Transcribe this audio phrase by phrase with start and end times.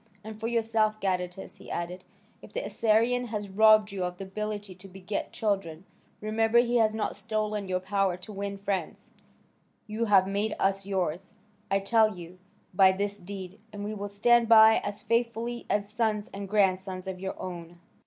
[0.23, 2.03] And for yourself, Gadatas," he added,
[2.41, 5.85] "if the Assyrian has robbed you of the ability to beget children,
[6.21, 9.11] remember he has not stolen your power to win friends;
[9.85, 11.35] you have made us yours,
[11.69, 12.39] I tell you,
[12.73, 17.19] by this deed, and we will stand by as faithfully as sons and grandsons of
[17.19, 17.79] your own."